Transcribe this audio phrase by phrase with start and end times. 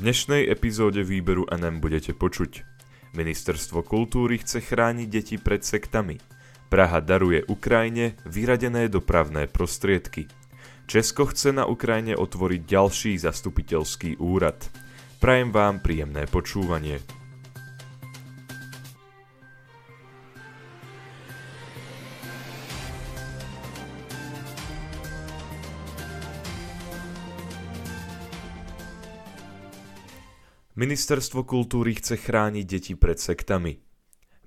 [0.00, 2.64] dnešnej epizóde výberu NM budete počuť.
[3.12, 6.16] Ministerstvo kultúry chce chrániť deti pred sektami.
[6.72, 10.24] Praha daruje Ukrajine vyradené dopravné prostriedky.
[10.88, 14.56] Česko chce na Ukrajine otvoriť ďalší zastupiteľský úrad.
[15.20, 17.19] Prajem vám príjemné počúvanie.
[30.80, 33.76] Ministerstvo kultúry chce chrániť deti pred sektami.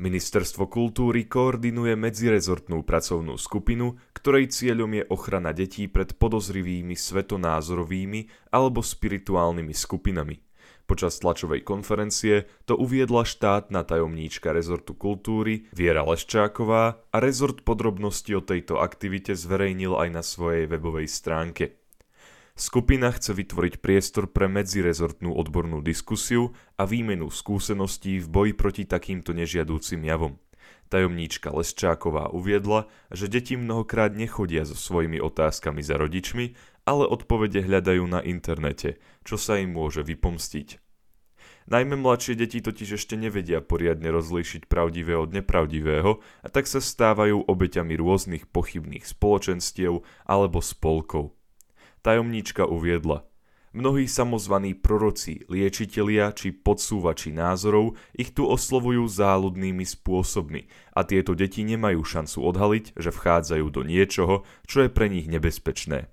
[0.02, 8.82] Ministerstvo kultúry koordinuje medzirezortnú pracovnú skupinu, ktorej cieľom je ochrana detí pred podozrivými svetonázorovými alebo
[8.82, 10.42] spirituálnymi skupinami.
[10.90, 18.42] Počas tlačovej konferencie to uviedla štátna tajomníčka rezortu kultúry Viera Leščáková a rezort podrobnosti o
[18.42, 21.83] tejto aktivite zverejnil aj na svojej webovej stránke.
[22.54, 29.34] Skupina chce vytvoriť priestor pre medzirezortnú odbornú diskusiu a výmenu skúseností v boji proti takýmto
[29.34, 30.38] nežiadúcim javom.
[30.94, 36.54] Tajomníčka Lesčáková uviedla, že deti mnohokrát nechodia so svojimi otázkami za rodičmi,
[36.86, 40.78] ale odpovede hľadajú na internete, čo sa im môže vypomstiť.
[41.74, 47.50] Najmä mladšie deti totiž ešte nevedia poriadne rozlíšiť pravdivé od nepravdivého a tak sa stávajú
[47.50, 51.34] obeťami rôznych pochybných spoločenstiev alebo spolkov.
[52.04, 53.24] Tajomníčka uviedla.
[53.72, 61.64] Mnohí samozvaní proroci, liečitelia či podsúvači názorov ich tu oslovujú záľudnými spôsobmi a tieto deti
[61.64, 66.12] nemajú šancu odhaliť, že vchádzajú do niečoho, čo je pre nich nebezpečné.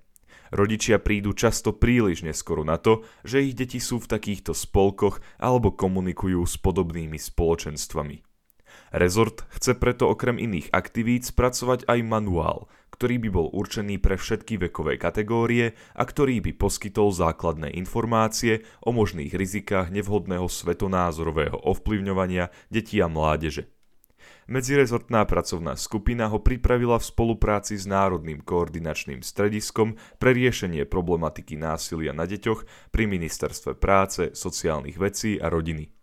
[0.55, 5.75] Rodičia prídu často príliš neskoro na to, že ich deti sú v takýchto spolkoch alebo
[5.75, 8.30] komunikujú s podobnými spoločenstvami.
[8.91, 14.61] Rezort chce preto okrem iných aktivít spracovať aj manuál, ktorý by bol určený pre všetky
[14.67, 23.01] vekové kategórie a ktorý by poskytol základné informácie o možných rizikách nevhodného svetonázorového ovplyvňovania detí
[23.01, 23.71] a mládeže.
[24.51, 32.11] Medzirezortná pracovná skupina ho pripravila v spolupráci s Národným koordinačným strediskom pre riešenie problematiky násilia
[32.11, 36.00] na deťoch pri Ministerstve práce, sociálnych vecí a rodiny.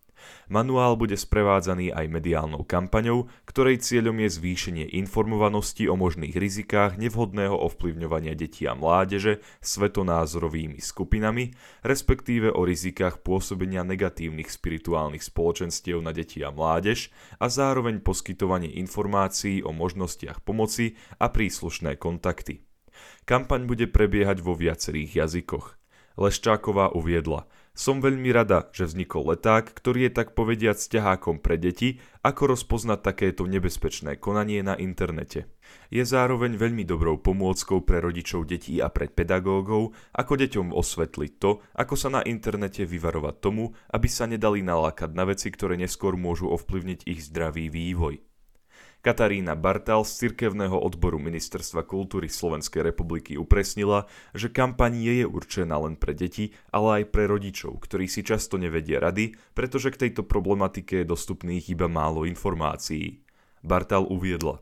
[0.48, 7.52] Manuál bude sprevádzaný aj mediálnou kampaňou, ktorej cieľom je zvýšenie informovanosti o možných rizikách nevhodného
[7.52, 11.52] ovplyvňovania detí a mládeže svetonázorovými skupinami,
[11.84, 19.60] respektíve o rizikách pôsobenia negatívnych spirituálnych spoločenstiev na deti a mládež a zároveň poskytovanie informácií
[19.60, 22.64] o možnostiach pomoci a príslušné kontakty.
[23.28, 25.76] Kampaň bude prebiehať vo viacerých jazykoch.
[26.16, 27.44] Leščáková uviedla–
[27.78, 32.98] som veľmi rada, že vznikol leták, ktorý je tak povediať ťahákom pre deti, ako rozpoznať
[33.06, 35.46] takéto nebezpečné konanie na internete.
[35.86, 41.62] Je zároveň veľmi dobrou pomôckou pre rodičov detí a pre pedagógov, ako deťom osvetliť to,
[41.78, 46.50] ako sa na internete vyvarovať tomu, aby sa nedali nalákať na veci, ktoré neskôr môžu
[46.50, 48.27] ovplyvniť ich zdravý vývoj.
[49.08, 54.04] Katarína Bartal z cirkevného odboru Ministerstva kultúry Slovenskej republiky upresnila,
[54.36, 58.60] že kampaň nie je určená len pre deti, ale aj pre rodičov, ktorí si často
[58.60, 63.24] nevedia rady, pretože k tejto problematike je dostupných iba málo informácií.
[63.64, 64.60] Bartal uviedla.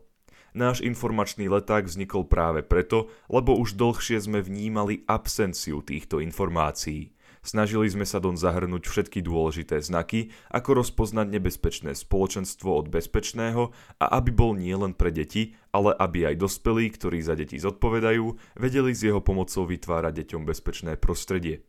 [0.54, 7.15] Náš informačný leták vznikol práve preto, lebo už dlhšie sme vnímali absenciu týchto informácií.
[7.46, 13.70] Snažili sme sa don zahrnúť všetky dôležité znaky, ako rozpoznať nebezpečné spoločenstvo od bezpečného
[14.02, 18.90] a aby bol nielen pre deti, ale aby aj dospelí, ktorí za deti zodpovedajú, vedeli
[18.90, 21.62] s jeho pomocou vytvárať deťom bezpečné prostredie.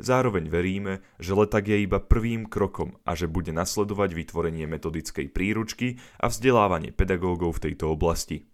[0.00, 6.00] Zároveň veríme, že letak je iba prvým krokom a že bude nasledovať vytvorenie metodickej príručky
[6.24, 8.48] a vzdelávanie pedagógov v tejto oblasti.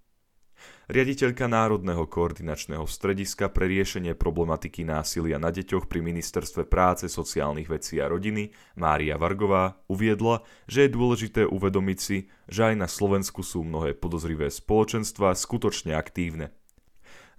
[0.85, 8.05] Riaditeľka Národného koordinačného strediska pre riešenie problematiky násilia na deťoch pri Ministerstve práce, sociálnych vecí
[8.05, 13.65] a rodiny Mária Vargová uviedla, že je dôležité uvedomiť si, že aj na Slovensku sú
[13.65, 16.53] mnohé podozrivé spoločenstva skutočne aktívne.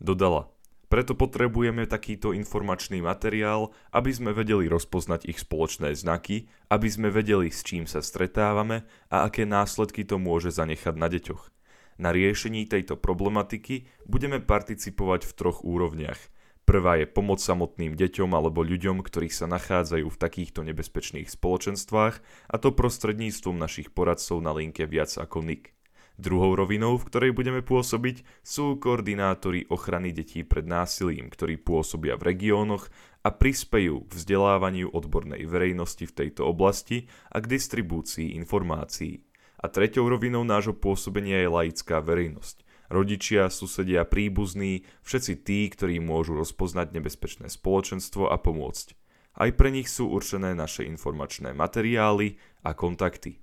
[0.02, 0.50] Dodala,
[0.90, 7.54] preto potrebujeme takýto informačný materiál, aby sme vedeli rozpoznať ich spoločné znaky, aby sme vedeli,
[7.54, 11.55] s čím sa stretávame a aké následky to môže zanechať na deťoch.
[11.96, 16.20] Na riešení tejto problematiky budeme participovať v troch úrovniach.
[16.66, 22.16] Prvá je pomoc samotným deťom alebo ľuďom, ktorí sa nachádzajú v takýchto nebezpečných spoločenstvách,
[22.50, 25.72] a to prostredníctvom našich poradcov na linke viac ako NIK.
[26.16, 32.34] Druhou rovinou, v ktorej budeme pôsobiť, sú koordinátori ochrany detí pred násilím, ktorí pôsobia v
[32.34, 32.88] regiónoch
[33.22, 39.22] a prispejú k vzdelávaniu odbornej verejnosti v tejto oblasti a k distribúcii informácií.
[39.62, 42.66] A treťou rovinou nášho pôsobenia je laická verejnosť.
[42.90, 48.94] Rodičia, susedia, príbuzní, všetci tí, ktorí môžu rozpoznať nebezpečné spoločenstvo a pomôcť.
[49.36, 53.42] Aj pre nich sú určené naše informačné materiály a kontakty.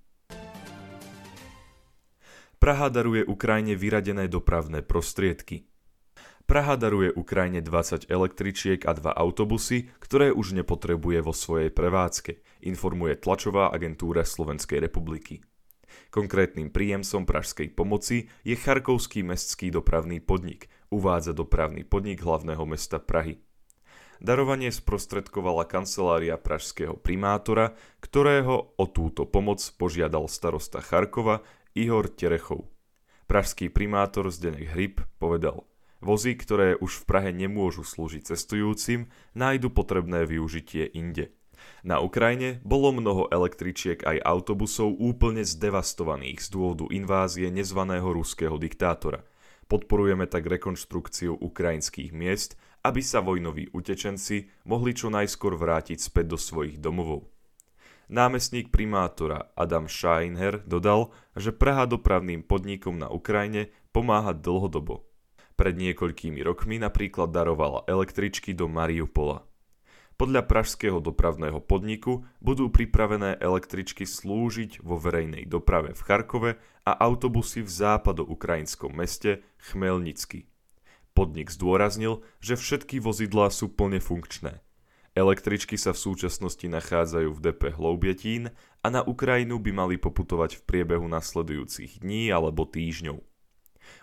[2.62, 5.66] Praha daruje Ukrajine vyradené dopravné prostriedky.
[6.46, 13.18] Praha daruje Ukrajine 20 električiek a dva autobusy, ktoré už nepotrebuje vo svojej prevádzke, informuje
[13.18, 15.42] tlačová agentúra Slovenskej republiky.
[16.12, 23.40] Konkrétnym príjemcom pražskej pomoci je Charkovský mestský dopravný podnik, uvádza dopravný podnik hlavného mesta Prahy.
[24.22, 31.42] Darovanie sprostredkovala kancelária pražského primátora, ktorého o túto pomoc požiadal starosta Charkova
[31.74, 32.70] Ihor Terechov.
[33.26, 35.66] Pražský primátor Zdenek Hryb povedal,
[35.98, 41.34] vozy, ktoré už v Prahe nemôžu slúžiť cestujúcim, nájdu potrebné využitie inde.
[41.82, 49.26] Na Ukrajine bolo mnoho električiek aj autobusov úplne zdevastovaných z dôvodu invázie nezvaného ruského diktátora.
[49.66, 56.38] Podporujeme tak rekonštrukciu ukrajinských miest aby sa vojnoví utečenci mohli čo najskôr vrátiť späť do
[56.38, 57.30] svojich domovov.
[58.12, 65.06] Námestník primátora Adam Scheinher dodal, že Praha dopravným podnikom na Ukrajine pomáha dlhodobo.
[65.56, 69.46] Pred niekoľkými rokmi napríklad darovala električky do Mariupola.
[70.20, 76.50] Podľa pražského dopravného podniku budú pripravené električky slúžiť vo verejnej doprave v Charkove
[76.84, 80.46] a autobusy v západoukrajinskom meste Chmelnicky.
[81.12, 84.64] Podnik zdôraznil, že všetky vozidlá sú plne funkčné.
[85.12, 88.48] Električky sa v súčasnosti nachádzajú v DP Hloubietín
[88.80, 93.31] a na Ukrajinu by mali poputovať v priebehu nasledujúcich dní alebo týždňov.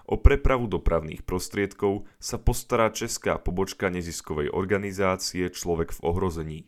[0.09, 6.59] O prepravu dopravných prostriedkov sa postará česká pobočka neziskovej organizácie Človek v ohrození.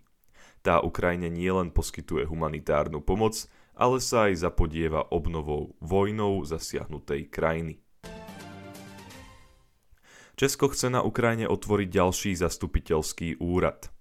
[0.61, 7.81] Tá Ukrajine nielen poskytuje humanitárnu pomoc, ale sa aj zapodieva obnovou vojnou zasiahnutej krajiny.
[10.37, 13.93] Česko chce na Ukrajine otvoriť ďalší zastupiteľský úrad.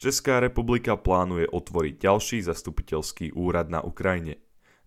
[0.00, 4.40] Česká republika plánuje otvoriť ďalší zastupiteľský úrad na Ukrajine.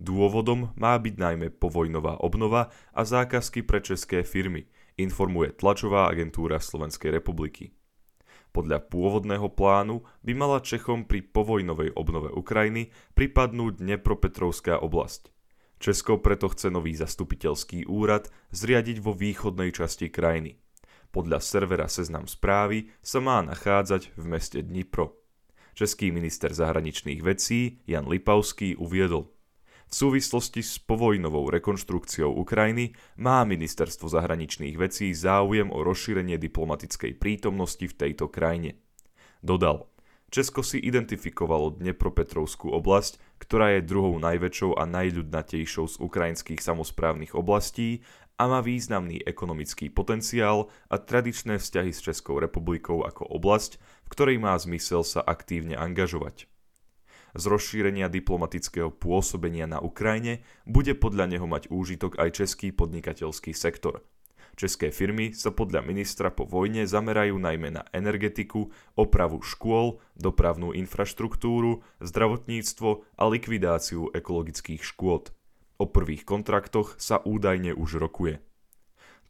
[0.03, 4.67] Dôvodom má byť najmä povojnová obnova a zákazky pre české firmy,
[4.99, 7.71] informuje tlačová agentúra Slovenskej republiky.
[8.51, 15.31] Podľa pôvodného plánu by mala Čechom pri povojnovej obnove Ukrajiny pripadnúť Dnepropetrovská oblasť.
[15.79, 20.59] Česko preto chce nový zastupiteľský úrad zriadiť vo východnej časti krajiny.
[21.15, 25.17] Podľa servera Seznam správy sa má nachádzať v meste Dnipro.
[25.73, 29.32] Český minister zahraničných vecí Jan Lipavský uviedol,
[29.93, 37.85] v súvislosti s povojnovou rekonštrukciou Ukrajiny má ministerstvo zahraničných vecí záujem o rozšírenie diplomatickej prítomnosti
[37.85, 38.81] v tejto krajine.
[39.45, 39.85] Dodal,
[40.33, 48.01] Česko si identifikovalo Dnepropetrovskú oblasť, ktorá je druhou najväčšou a najľudnatejšou z ukrajinských samozprávnych oblastí
[48.41, 54.41] a má významný ekonomický potenciál a tradičné vzťahy s Českou republikou ako oblasť, v ktorej
[54.41, 56.49] má zmysel sa aktívne angažovať.
[57.33, 64.01] Z rozšírenia diplomatického pôsobenia na Ukrajine bude podľa neho mať úžitok aj český podnikateľský sektor–
[64.53, 71.81] České firmy sa podľa ministra po vojne zamerajú najmä na energetiku, opravu škôl, dopravnú infraštruktúru,
[71.97, 75.33] zdravotníctvo a likvidáciu ekologických škôd.
[75.81, 78.45] O prvých kontraktoch sa údajne už rokuje.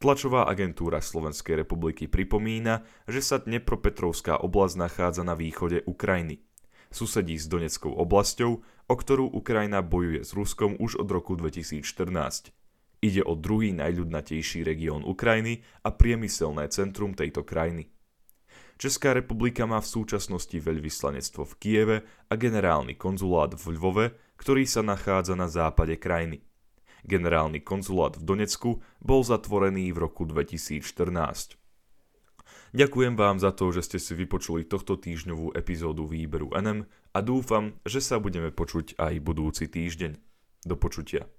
[0.03, 6.43] Tlačová agentúra Slovenskej republiky pripomína, že sa Dnepropetrovská oblasť nachádza na východe Ukrajiny.
[6.93, 12.53] Susedí s Doneckou oblasťou, o ktorú Ukrajina bojuje s Ruskom už od roku 2014.
[13.01, 17.89] Ide o druhý najľudnatejší región Ukrajiny a priemyselné centrum tejto krajiny.
[18.77, 21.97] Česká republika má v súčasnosti veľvyslanectvo v Kieve
[22.29, 24.05] a generálny konzulát v Lvove,
[24.37, 26.45] ktorý sa nachádza na západe krajiny.
[27.03, 31.62] Generálny konzulát v Donecku bol zatvorený v roku 2014.
[32.73, 37.77] Ďakujem vám za to, že ste si vypočuli tohto týždňovú epizódu výberu NM a dúfam,
[37.85, 40.17] že sa budeme počuť aj budúci týždeň.
[40.65, 41.29] Do počutia.